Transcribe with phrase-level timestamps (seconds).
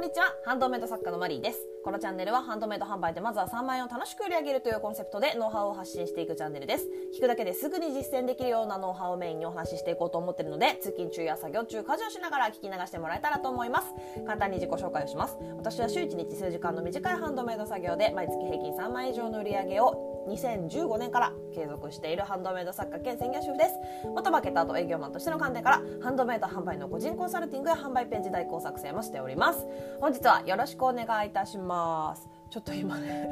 [0.00, 0.34] んにちは。
[0.46, 1.58] ハンドメイド作家のマリーです。
[1.84, 6.86] このチャンネルはハンドメイド販売でまずは3万円を楽しく売り上げるというコンセプトでノウハウを発信していくチャンネルです。
[7.14, 13.92] 聞くだけですぐに実践できるようなノウハウをメインにお話ししていこうと思ってるので通勤中や作業中家事をしながら聞き流してもらえたらと思います。
[14.24, 15.36] 簡単に自己紹介をします。
[15.58, 23.74] 私は週1日数時間の短いハンドメイド作業で毎月平均3万円以上の売り上げを2015年から継続しているハンドメイド作家兼専業主婦です。
[24.14, 29.66] 元マーケターと営業マンとしての観点からハンドメイド販売の個人コンサルティングや販売ページ代行作成もしております。
[30.00, 32.28] 本日はよろしくお願いいたします。
[32.50, 33.30] ちょっと今ね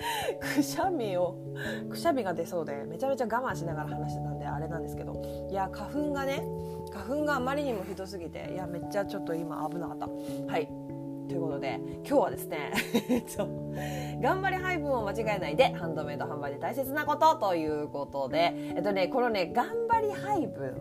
[0.40, 1.36] くしゃみを
[1.90, 6.42] くしゃみが出そうでめちゃめちゃ我慢しながら話してたんであれなんですけどいや花粉がね
[6.90, 10.06] 花粉があまりにもひどすぎていやめっちゃちょっと今危なかった。
[10.06, 10.79] はい。
[11.30, 12.72] ということで今日はですね
[14.20, 20.74] 頑張り配分を間違えないでハンドメイド販売で大切なことということでえっとねこのね頑張り配分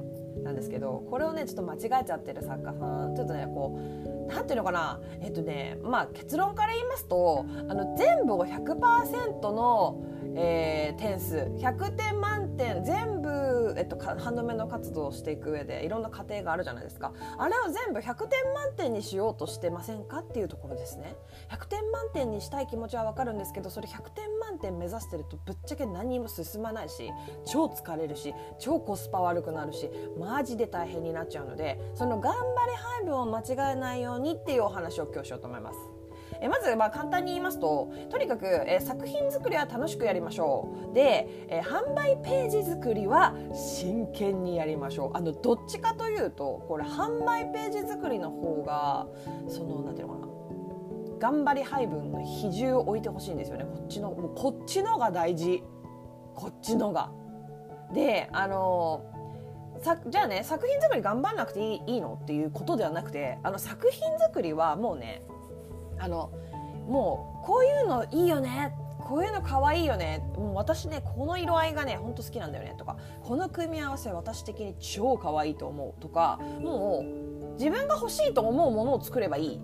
[0.43, 4.99] なんですけどこれをねちょっと間違えちゃってる作家さんちょっとねこうなんていうのかな？
[5.21, 10.01] えっとねまあ結論から言いますとあの全部を100%の
[10.35, 17.13] えー、点数100点満点全部、えっと、ハンドメイド活動をしていく上でいろんな過程があるじゃないですか。
[17.37, 21.15] あれを全部100点満点にしようとしてませんかっていうところですね。
[21.49, 27.11] 100点満点にしたい気持ちはわかるんですけどそれ100点満点目指してるとぶっちゃけ何も進まないし
[27.45, 35.79] 超疲れるし超コスパ悪くなるしマジで大変になっちゃうのでその頑張り配分を間違えないようににっていうお話を今日しようと思います。
[36.41, 40.93] えまずまあ簡単に言いますととにかく、え作品作りは楽しくやりましょう。
[40.93, 45.17] で、え販売ページ作りは真剣にやりましょう。
[45.17, 49.07] あのどっちかというとこれ販売ページ作りの方が
[49.47, 50.29] そのなんていうのかな。
[51.19, 53.65] 頑張り配分の比重を置いてほしいんですよね。
[53.65, 55.63] こっちのもうこっちのが大事。
[56.33, 57.11] こっちのが。
[57.93, 59.01] であの
[59.81, 65.23] さじゃあね作品作り頑張んなくていいいいのっていうことではなくてあの作品作りはもうね
[65.97, 66.31] あの
[66.87, 79.61] もうこういうのいいよねこういうの可愛いよねもう私ねこの色合いがねほんと好きなんだよねとかこの組み合わせ私的に超可愛いと思うとかもう自分が欲しいと思うものを作ればいい。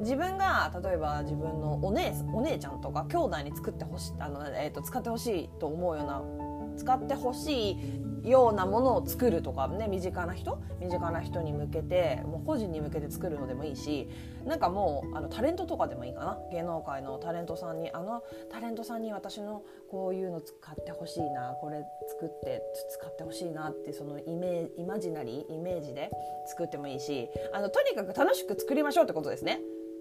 [0.00, 6.41] 自分が例えば自分のお姉お姉ちゃんとか兄弟に作ってほしいあの、えーと使ってほしいと思うような
[6.76, 14.08] 使ってほしいようなものを作るとかね身近な人身近な人に向けてもう個人に向けて作るのでもいいし
[14.44, 26.10] なんかもうあのタレントとかでもいいかな芸能界のタレントさんにあのタレントさんに私のこういうの使ってほしいなこれ作って使ってほしいなってそのイメイマジナリーイメージで
[26.46, 29.60] 作ってもいいしあのとにかく楽しく作りましょうってことですね。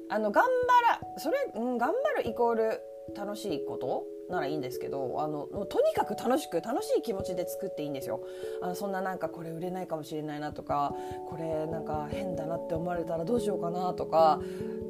[0.10, 2.82] あの頑張らそれ、うん、頑張るイコール
[3.16, 8.22] 楽しいことならいいんですけどあのとにかく楽しく楽しい気持ちで作っていいんですよ。
[8.62, 10.96] あのそんななんかこれ売れないかもしれないなとか
[11.30, 14.40] これなんか変だなって思われたらどうしようかなとか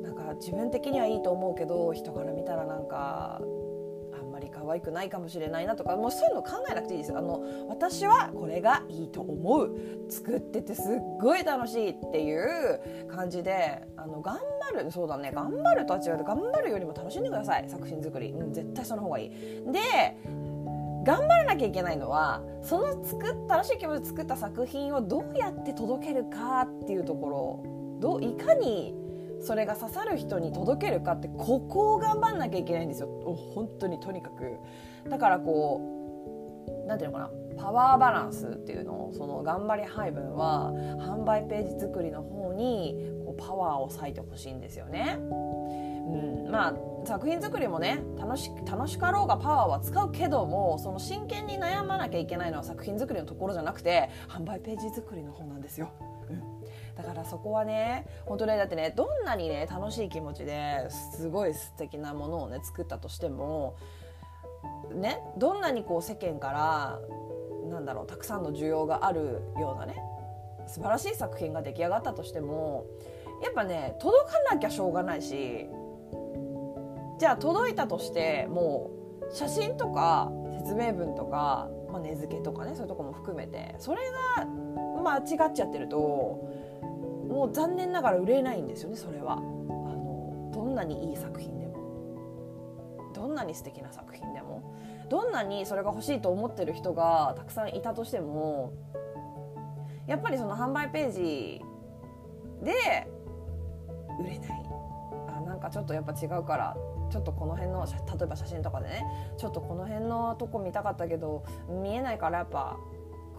[0.02, 3.42] なんか自分的にはいいと思うけど人から見たらなんか
[4.50, 7.18] 可愛くないかもしれないなとかもうそういうの考えなくていいです。
[7.18, 9.72] あの私はこれがいいと思う。
[10.10, 10.86] 作っててすっ
[11.22, 14.40] ごい楽しいっていう感じであの頑
[14.74, 17.70] 張るそうだね頑張るとは違う頑張るよりも楽しんでください。
[17.70, 19.30] 作品作り、うん、絶対その方がいい。
[19.72, 20.18] で
[21.04, 28.96] 頑張らなきゃいけないのはその作っ楽しい気持ちで作った作品をどうやって届けるかっていうところどういかに
[29.42, 33.08] それが刺さる人に届けるかってここを頑張んなきゃいけないんですよ
[33.54, 34.58] 本当にとにかく
[35.10, 35.82] だからこ
[36.86, 45.18] う何ていうのかなパワーバランスっていうのをその頑張り配分は販売ページ作りの方にこうパワーを割いてほしいんですよね。
[45.20, 46.74] うん、まあ
[47.06, 55.90] 作品作りもね楽し楽しかろうがパワーは使うけどもその真剣に悩まなきゃいけないのは作品作りのところじゃなくて販売ページ作りの方なんですよ。
[56.96, 63.76] だからそこはね本当ねだってねどんなにね楽しい気持ちですごい素敵なものをね作ったとしても
[64.94, 67.00] ねどんなにこう世間から
[67.70, 69.96] なんだろうたくさんの需要があるようなね
[70.68, 72.86] 素晴らしい作品が出来上がったとしても
[73.44, 75.68] やっぱね届かなきゃしょうがないし
[77.20, 78.92] じゃあ届いたとしても
[79.32, 84.02] う写真とか説明文とか、まあ、値付けとかねそういうとこも含めてそれ
[84.38, 84.46] が
[85.02, 86.48] 間違っちゃってると
[87.32, 89.38] もう残念ながら売れないんですよねそれは。
[89.38, 93.12] あのどんなにいい作品でも。
[93.14, 94.76] どんなに素敵な作品でも。
[95.10, 98.72] どんなにそれが欲しいと思ってる人がたくさんいたとしても
[100.08, 101.62] やっぱりその販売ページ
[102.64, 103.08] で
[104.20, 104.66] 売れない。
[105.28, 106.78] あなんかちょっとやっぱ違うから
[107.10, 107.92] ちょっとこの辺の例
[108.24, 109.04] えば写真とかでね
[109.38, 112.78] ちょっとこの辺のとこ見たかったけど見えないからやっぱ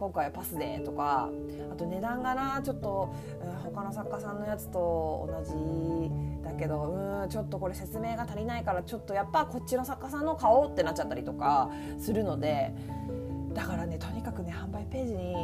[0.02, 1.30] 今回はパスでとか
[1.70, 11.70] あと値段がなちょっと、うん、他の作家さんのやつと同じだけどうんちょっとこれ説明が足りないからちょっとやっぱこっちの作家さんの買おうってなっちゃったりとか
[12.00, 12.74] するので
[13.54, 15.36] だからねとにかくね販売ページに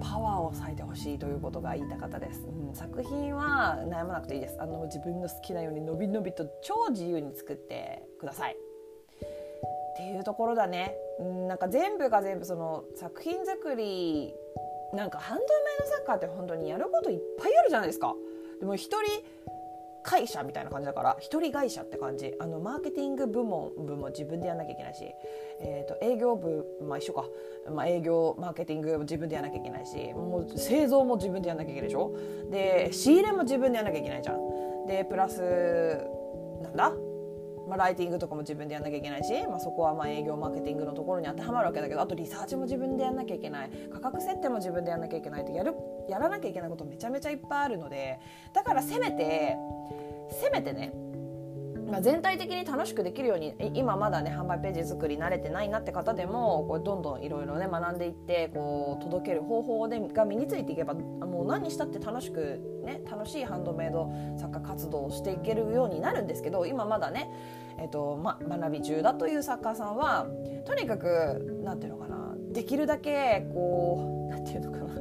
[0.00, 4.56] パワーを割いてほしいということが言いたかったです、うん、作品は悩まなくていいです。
[4.60, 8.71] あの自分の好きなようにのびのびと超自由に作ってください。
[9.94, 10.96] っていうところだね、
[11.48, 14.34] なんか全部が全部その作品作り
[14.94, 18.14] なんかハンドメイドサッカーって本当にやることいっぱいあるじゃないですか。
[18.60, 19.24] でも一人
[20.04, 22.34] 会社みたいな感じだから一人会社って感じ。
[22.40, 25.04] あのマーケティング部門部も自分でやんなきゃいけないし、
[25.60, 27.24] えーと、営業部まあ一緒か、
[27.70, 30.12] まあ、営業マーケティングも自分でやんなきゃいけないし。
[30.14, 32.12] もう製造も自分でやんなきゃいけないでしょ。
[32.50, 34.86] で仕入れも自分でやんなきゃいけないじゃん。
[34.86, 35.40] でプラス
[36.62, 36.92] なんだ？
[37.72, 43.70] まあ、ライティングとかも自分でやんなきゃいけないし、まあ、そこはまあ営業マーケティングのところに当てはまるわけだけどあとリサーチも自分でやんなきゃいけない。
[43.90, 45.74] 価格設定も自分でやんなきゃいけないってやる
[46.10, 48.20] やらなきゃいけないことめちゃめちゃいっぱいあるので
[48.52, 49.56] だからせめて
[50.42, 50.92] せめてね
[51.92, 67.28] まあ、全体的に楽しくできるように今まだね販売ページ作り慣れてないなって方でもこうどんどんいろいろね学んでいってこう届ける方法でが身についていけばもう何にしたって楽しくね楽しいハンドメイド作家活動をしていけるようになるんですけど今まだね、
[67.78, 70.26] えーとま、学び中だという作家さんは
[70.64, 74.92] とにかく何て言うのかなできるだけこう何て言うのかな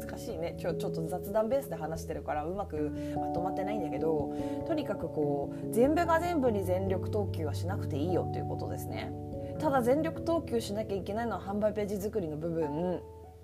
[0.00, 0.56] 難しいね。
[0.58, 4.34] ちょちょっと雑談ベースで話してるからうまくまとまってないんだけど
[4.66, 9.12] とにかくこう全部が全部に全力投球はしなくていいよということですね。
[9.60, 13.00] ただ全力投球しなきゃいけないのは販売ページ作りの部分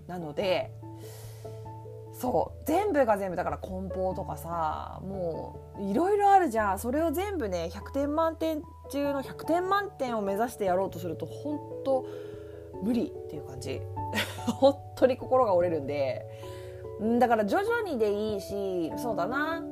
[0.08, 0.72] なので
[2.20, 2.66] そう。
[2.66, 3.36] 全部が全部。
[3.36, 6.78] だから梱包とかさもういろいろあるじゃん。
[6.78, 12.06] それを全部ね100点満点中の100点満点を目指してやろうとすると本当
[12.82, 13.80] 無理っていう感じ。
[14.46, 16.26] 本当に心が折れるんで。
[17.20, 19.62] だから徐々にでいいしそうだな。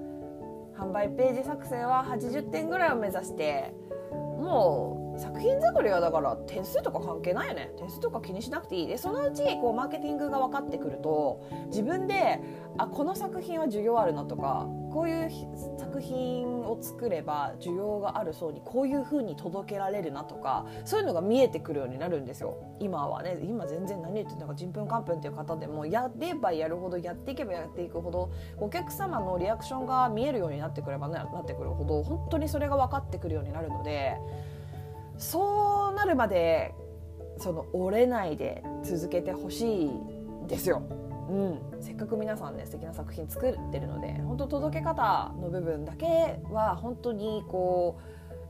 [0.78, 3.72] 販売ページ作成は80点ぐらいを目指して
[4.12, 7.70] もう作品作りはだから点数とか関係ないよね。
[7.76, 8.86] 点数とか気にしなくていい。
[8.86, 12.40] でそのうちこうマーケティングが分かってくると自分で
[12.78, 15.30] あこの作品は需要あるなとかこういう
[15.78, 22.56] 作品を作れば需要がある層にこういう風に届けられるなとかそういうのが見えてくるようになるんですよ。
[22.80, 23.38] 今はね。
[23.42, 34.16] 今全然何言ってんのかちんぷんかんぷんっていう方でもやればやるほどやっていけばやっていくほどお客様のリアクションが見えるようになってくれば、ね、なってくるほど本当にそれが分かってくるようになるので。
[35.18, 36.74] そうなるまで
[37.38, 39.90] その折れないで続けてほしい
[40.46, 40.82] ですよ。
[41.28, 47.98] うん、せっかく皆さんね素敵な作品作ってるので本当届け方の部分だけは本当にこ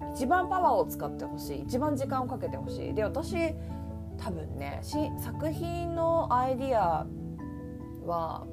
[0.02, 1.62] う一番パワーを使ってほしい。
[1.62, 2.94] 一番時間をかけてほしい。
[2.94, 3.34] で私
[4.19, 7.06] 多分ね作品のアイディア
[8.04, 8.46] は、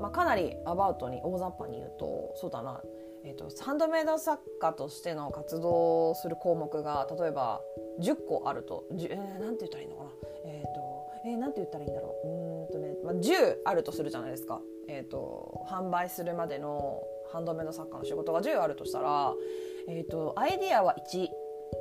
[0.00, 2.80] まあ、かなりアバウトに大雑把に言うとそうだな。
[3.26, 7.60] えーと、ハンドメイド作家としての活動する項目が例えば
[8.00, 10.10] 10個あると、えー、なんて言ったらいいのかな？
[10.44, 10.96] えっ、ー、と
[11.26, 12.28] えー、なんて言ったらいいんだろう？
[12.28, 17.02] うんとね、まあ、10あるとするじゃないですか、えーと、販売するまでの
[17.32, 19.34] ハンドメイド作家の仕事が10あるとしたら、
[19.88, 21.28] えーと、アイディアは1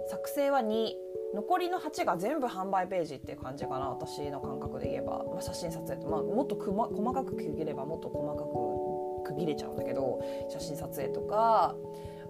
[0.09, 0.94] 作成は2
[1.36, 8.94] 残りの8が全部販売ページっていう感じかな私の感覚で言えば、まあ、写真撮影と、まあ、もっと細かく区切ればもっと細かく
[9.25, 11.75] 区切れちゃうんだけど写真撮影とか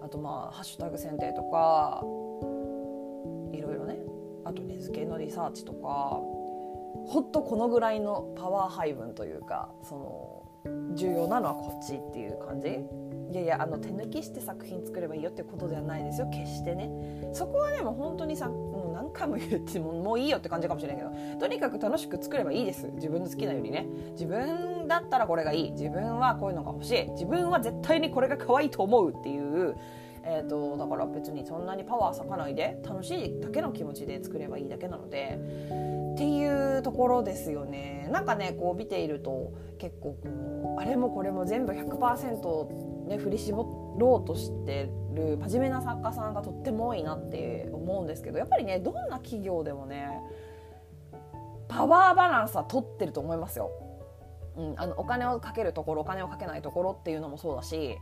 [0.02, 2.02] あとまあハッシュタグ選定とか
[3.52, 3.98] いろいろね。
[4.44, 6.20] あと根付けのリサーチとか
[7.08, 10.35] ほっとこのぐらいのパワー配分というかその
[10.94, 12.68] 重要なのはこっちっていう感じ？
[13.28, 16.28] いやいやあの手抜きして作品作ればいいよってことではないですよ。
[16.30, 16.90] 決してね。
[17.32, 22.88] そこはでも本当にさもう何回も言ってももういいよって感じかもしれないけどとにかく楽しく作ればいいです。
[22.94, 23.86] 自分の好きなようにね。
[24.12, 25.70] 自分だったらこれがいい。
[25.72, 27.10] 自分はこういうのが欲しい。
[27.10, 29.76] 自分は絶対にこれが可愛いと思うっていう
[30.28, 35.38] えーと、だから別にそんなにパワー割かないで楽しいだけの気持ちで作ればいいだけなので
[36.16, 50.08] っていうところですよねなんかねこう見ていると結構こうあれもこれも全部100%ね、振り絞ろうとしてる真面目な作家さんがとっても多いなって思うんですけどやっぱりねどんな企業でもね
[51.68, 53.70] パワーバランスは取ってると思いますよ。
[54.56, 57.96] うん、あのお金をかけるところお金をかけないところっていうのもそうだし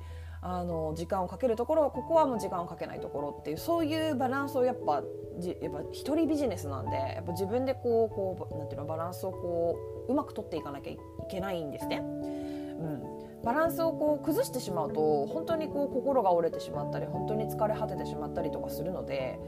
[0.47, 5.03] あの時間をかけるところここはもう時間をかけないところっていうそういうバランスをやっぱ
[5.39, 10.99] じやっぱ一人ビジネスなんでやっぱ自分でこうこうなんていうのバランスをこううまく取っていかなきゃい
[11.31, 12.03] けないんですね。
[12.03, 13.03] うん
[13.43, 19.39] バランスをこう崩してしまうと本当にこう心が折れてしまったり本当に疲れ果ててしまったりとかするので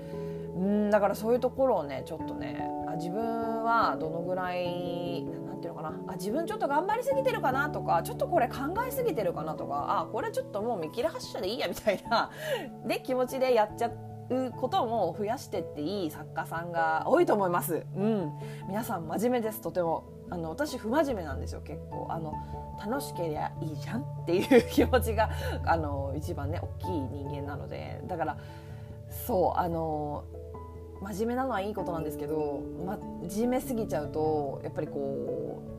[0.54, 5.45] うんだからそういうところをねちょっとねあ自分はどのぐらいなん
[5.90, 6.12] な。
[6.12, 12.30] あ自分ちょっと頑張りすぎてるかなとかちょっとこれ考えすぎてるかなとかあこれちょっともう見切り発車でいいやみたいな
[12.86, 13.90] で気持ちでやっちゃ
[14.30, 17.86] うことも増やしてっていい作家さんが多いと思います。
[17.96, 18.32] うん、
[18.66, 20.04] 皆さん真面目ですとても。
[20.28, 22.08] あの私不真面目なんですよ結構。
[22.10, 22.34] あの
[22.84, 25.30] 楽しけりゃいいじゃんっていう 気持ちが
[25.64, 28.02] あの一番ね大きい人間なので。
[28.08, 28.36] だから
[29.08, 30.24] そうあの
[31.00, 32.60] 真面目なのはいいことなんですけど
[33.30, 35.75] 真面目すぎちゃうとやっぱりこう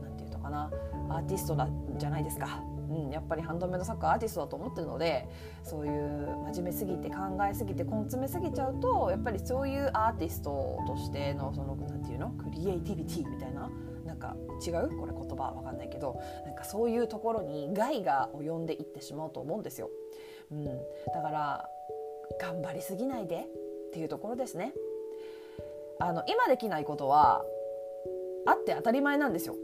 [0.48, 0.70] かな
[1.10, 2.62] アーティストだじゃないですか。
[2.90, 5.28] うん、やっぱりハンドメイド作家アーティストだと思ってるので
[5.62, 7.16] そういう真面目すぎて考
[7.48, 12.30] えすぎて根詰めすぎちゃうとやっぱりそういうアーティストとしてのその何て言うの？
[12.30, 13.70] クリエイティビティみたいな
[14.06, 14.34] なんか
[14.66, 14.96] 違う？
[14.98, 19.90] これ言葉わかんないけどなんかそういうところに害が及んでいってしまうと思うんですよ。
[20.50, 21.68] うん、だから
[22.40, 24.72] 頑張りすぎないでっていうところですね。
[26.00, 27.44] あの今できないことは
[28.46, 29.56] あって当たり前なんですよ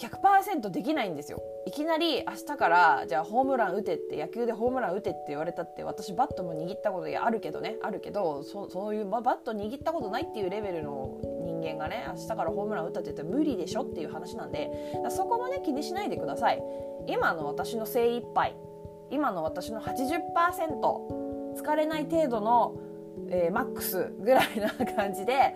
[0.00, 1.42] 100%できないんですよ。
[1.66, 7.76] いきなり明日からじゃあホームラン打てって野球でホームラン打てって言われたって私バットも握ったことあるけどね。
[7.82, 14.70] あるけどそそういう、ま、バット握ったことないっていうレベルの人間がね明日からホームラン打ったって言ったら無理でしょっていう話なんで
[15.10, 16.62] そこもね気にしないでください。
[17.06, 18.56] 今の私の精一杯。
[19.10, 20.20] 今の私の80%
[21.56, 22.89] 疲れない程度の
[23.28, 25.54] えー、マックスぐらいな感じで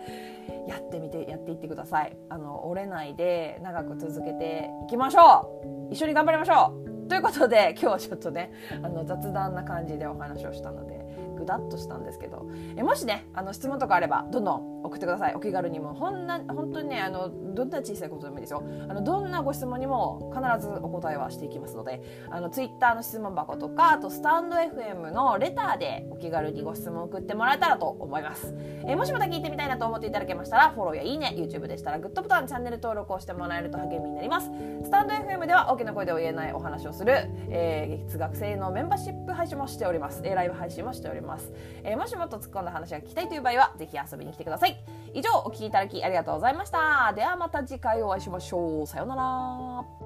[0.67, 2.15] やってみてやっていってください。
[2.29, 5.93] あの折れないで長く続けていきましょう。
[5.93, 6.73] 一緒に頑張りましょ
[7.05, 7.07] う。
[7.07, 8.51] ということで今日はちょっとね
[8.83, 11.05] あの雑談な感じでお話をしたので
[11.37, 12.47] ぐだっとしたんですけど。
[12.75, 15.35] えもしねあの質問とかあればどんどん送ってください。
[15.35, 15.93] お気軽にも。
[15.93, 18.63] ほんな本当にねあのどんな小さいことでもいいですよ。
[18.87, 28.53] あのどんなご質問にも必ずお答えはしていきますのであのツイッターの質問箱とかあとスタンド FM のレターでお気軽にご質問送ってもらえたらと思います。
[28.87, 34.51] えもしまた聞いてみたいなと思っていただけましたらフォローやいいね YouTube でしたらグッドボタンチャンネル登録をしてもらえると励みになります。
[34.83, 37.13] スタンド FM では大きな声では言えないお話をする、
[37.49, 41.51] えー、月学生のメンバーシップ配信もしております、えー、ライブ配信もしております、
[41.83, 44.74] えー、もしもっと突っ込んだ話が聞きたいという場合はぜひ遊びに来てください。
[44.75, 45.19] い。
[45.19, 47.13] 以上お聴きいただきありがとうございました。
[47.15, 48.87] ではまた次回お会いしましょう。
[48.87, 50.04] さようなら。